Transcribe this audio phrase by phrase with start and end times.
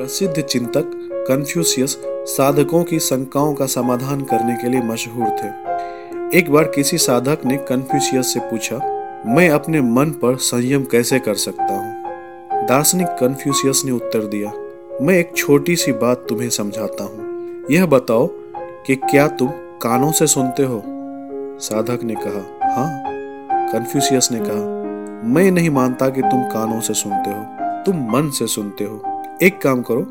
[0.00, 0.90] प्रसिद्ध चिंतक
[1.28, 7.44] कन्फ्यूशियस साधकों की शंकाओं का समाधान करने के लिए मशहूर थे। एक बार किसी साधक
[7.44, 8.76] ने कन्फ्यूशियस से पूछा,
[9.26, 12.66] मैं अपने मन पर संयम कैसे कर सकता हूँ?
[12.68, 14.52] दार्शनिक कन्फ्यूशियस ने उत्तर दिया,
[15.02, 18.26] मैं एक छोटी सी बात तुम्हें समझाता हूँ। यह बताओ
[18.86, 19.48] कि क्या तुम
[19.82, 20.82] कानों से सुनते हो?
[21.60, 22.88] साधक ने कहा हाँ।
[23.72, 27.44] कन्फ्यूशियस ने कहा, मैं नहीं मानता कि तुम कानों से सुनते हो,
[27.84, 29.02] तुम मन से सुनते हो।
[29.42, 30.06] एक काम करो,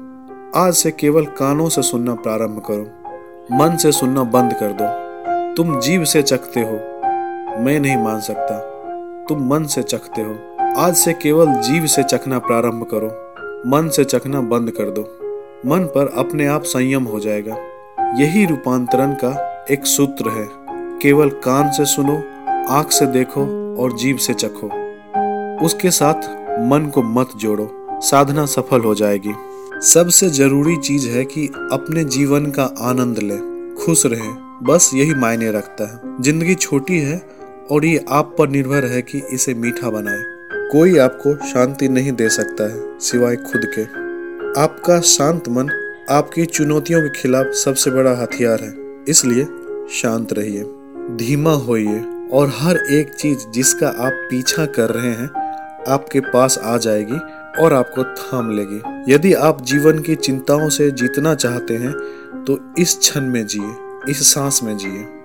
[0.59, 2.85] आज से केवल कानों से सुनना प्रारंभ करो,
[3.51, 4.85] मन से सुनना बंद कर दो।
[5.55, 6.73] तुम जीव से चखते हो,
[7.61, 8.59] मैं नहीं मान सकता।
[9.29, 10.35] तुम मन से चखते हो,
[10.77, 13.07] आज से केवल जीव से चखना प्रारंभ करो,
[13.69, 15.01] मन से चखना बंद कर दो।
[15.65, 17.55] मन पर अपने आप संयम हो जाएगा।
[18.17, 20.47] यही रूपांतरण का एक सूत्र है।
[20.99, 22.23] केवल कान से सुनो,
[22.69, 23.41] आँख से देखो
[23.83, 24.67] और जीव से चखो।
[25.65, 29.33] उसके साथ मन को मत जोड़ो। साधना सफल हो जाएगी।
[29.83, 33.37] सबसे ज़रूरी चीज़ है कि अपने जीवन का आनंद ले,
[33.75, 34.29] खुश रहे।
[34.63, 37.21] बस यही मायने रखता है। ज़िंदगी छोटी है
[37.71, 40.23] और ये आप पर निर्भर है कि इसे मीठा बनाए।
[40.71, 43.83] कोई आपको शांति नहीं दे सकता है, सिवाय खुद के।
[44.61, 45.69] आपका शांत मन
[46.09, 48.73] आपकी चुनौतियों के खिलाफ सबसे बड़ा हथियार है।
[49.09, 49.45] इसलिए
[49.91, 50.63] शांत रहिए,
[51.17, 51.99] धीमा होइए
[52.31, 55.29] और हर एक चीज़ जिसका आप पीछा कर रहे हैं,
[55.87, 57.19] आपके पास आ जाएगी।
[57.59, 61.93] और आपको थाम लेगी। यदि आप जीवन की चिंताओं से जीतना चाहते हैं
[62.43, 63.75] तो इस क्षण में जिए,
[64.09, 65.18] इस सांस में जिए।